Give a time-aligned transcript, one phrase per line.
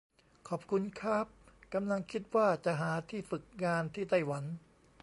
[0.47, 1.27] ขอบคุณค้าบ
[1.73, 4.43] กำลังคิดว่าจะหาที่ฝึกงานที่ไต้หวัน